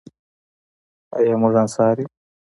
آیا 1.17 1.33
موږ 1.41 1.53
انصار 1.61 1.95
یو؟ 2.01 2.07